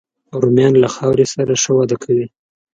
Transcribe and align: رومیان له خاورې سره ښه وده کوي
رومیان 0.41 0.73
له 0.83 0.89
خاورې 0.95 1.25
سره 1.33 1.53
ښه 1.61 1.71
وده 1.77 1.95
کوي 2.03 2.27